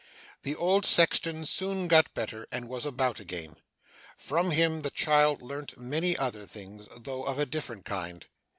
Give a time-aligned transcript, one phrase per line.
[0.41, 3.57] The old sexton soon got better, and was about again.
[4.17, 8.25] From him the child learnt many other things, though of a different kind.